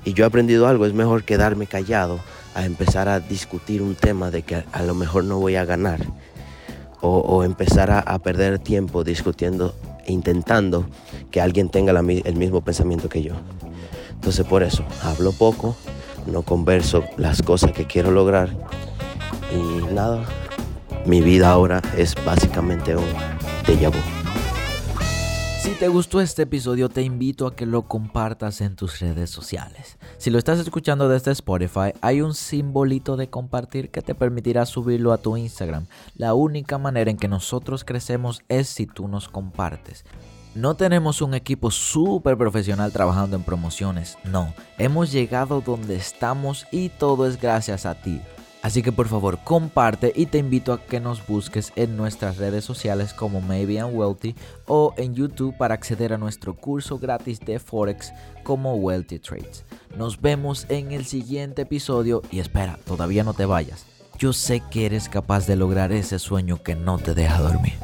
Y 0.05 0.13
yo 0.13 0.23
he 0.23 0.27
aprendido 0.27 0.69
algo, 0.69 0.85
es 0.85 0.93
mejor 0.93 1.25
quedarme 1.25 1.67
callado 1.67 2.21
a 2.55 2.63
empezar 2.63 3.09
a 3.09 3.19
discutir 3.19 3.81
un 3.81 3.95
tema 3.95 4.31
de 4.31 4.43
que 4.43 4.63
a 4.71 4.83
lo 4.83 4.95
mejor 4.95 5.25
no 5.25 5.39
voy 5.39 5.57
a 5.57 5.65
ganar 5.65 5.99
o, 7.01 7.43
empezar 7.43 7.91
a, 7.91 8.17
perder 8.19 8.59
tiempo 8.59 9.03
discutiendo 9.03 9.75
e 10.05 10.13
intentando 10.13 10.85
que 11.31 11.41
alguien 11.41 11.67
tenga 11.67 11.91
el 11.91 12.35
mismo 12.37 12.61
pensamiento 12.61 13.09
que 13.09 13.23
yo. 13.23 13.33
Entonces 14.17 14.45
por 14.45 14.63
eso 14.63 14.83
hablo 15.03 15.31
poco, 15.31 15.75
no 16.25 16.41
converso 16.41 17.03
las 17.15 17.41
cosas 17.41 17.71
que 17.71 17.85
quiero 17.85 18.11
lograr 18.11 18.49
y 19.53 19.93
nada, 19.93 20.25
mi 21.05 21.21
vida 21.21 21.49
ahora 21.49 21.81
es 21.95 22.13
básicamente 22.25 22.95
un 22.95 23.05
déjà. 23.65 23.91
Si 25.61 25.73
te 25.73 25.89
gustó 25.89 26.21
este 26.21 26.43
episodio, 26.43 26.87
te 26.87 27.01
invito 27.01 27.45
a 27.45 27.55
que 27.55 27.65
lo 27.65 27.83
compartas 27.83 28.61
en 28.61 28.75
tus 28.77 28.99
redes 28.99 29.29
sociales. 29.29 29.97
Si 30.17 30.29
lo 30.29 30.39
estás 30.39 30.59
escuchando 30.59 31.09
desde 31.09 31.31
Spotify, 31.31 31.91
hay 31.99 32.21
un 32.21 32.33
simbolito 32.33 33.17
de 33.17 33.29
compartir 33.29 33.91
que 33.91 34.01
te 34.01 34.15
permitirá 34.15 34.65
subirlo 34.65 35.11
a 35.11 35.17
tu 35.17 35.35
Instagram. 35.35 35.87
La 36.15 36.33
única 36.33 36.77
manera 36.77 37.11
en 37.11 37.17
que 37.17 37.27
nosotros 37.27 37.83
crecemos 37.83 38.43
es 38.47 38.69
si 38.69 38.85
tú 38.85 39.09
nos 39.09 39.27
compartes. 39.27 40.05
No 40.57 40.75
tenemos 40.75 41.21
un 41.21 41.35
equipo 41.35 41.69
súper 41.69 42.35
profesional 42.35 42.91
trabajando 42.91 43.35
en 43.35 43.43
promociones, 43.43 44.17
no. 44.23 44.55
Hemos 44.79 45.11
llegado 45.11 45.61
donde 45.61 45.95
estamos 45.95 46.65
y 46.71 46.89
todo 46.89 47.27
es 47.27 47.39
gracias 47.39 47.85
a 47.85 47.93
ti. 47.93 48.21
Así 48.63 48.81
que 48.81 48.91
por 48.91 49.07
favor 49.07 49.37
comparte 49.43 50.11
y 50.15 50.25
te 50.25 50.39
invito 50.39 50.73
a 50.73 50.83
que 50.83 50.99
nos 50.99 51.27
busques 51.27 51.71
en 51.75 51.95
nuestras 51.95 52.37
redes 52.37 52.65
sociales 52.65 53.13
como 53.13 53.39
Maybe 53.39 53.75
I'm 53.75 53.95
Wealthy 53.95 54.33
o 54.65 54.95
en 54.97 55.13
YouTube 55.13 55.55
para 55.55 55.75
acceder 55.75 56.11
a 56.11 56.17
nuestro 56.17 56.55
curso 56.55 56.97
gratis 56.97 57.39
de 57.39 57.59
Forex 57.59 58.11
como 58.41 58.73
Wealthy 58.77 59.19
Trades. 59.19 59.63
Nos 59.95 60.19
vemos 60.19 60.65
en 60.69 60.91
el 60.91 61.05
siguiente 61.05 61.61
episodio 61.61 62.23
y 62.31 62.39
espera, 62.39 62.79
todavía 62.83 63.23
no 63.23 63.35
te 63.35 63.45
vayas. 63.45 63.85
Yo 64.17 64.33
sé 64.33 64.63
que 64.71 64.87
eres 64.87 65.07
capaz 65.07 65.45
de 65.45 65.55
lograr 65.55 65.91
ese 65.91 66.17
sueño 66.17 66.63
que 66.63 66.73
no 66.73 66.97
te 66.97 67.13
deja 67.13 67.41
dormir. 67.41 67.75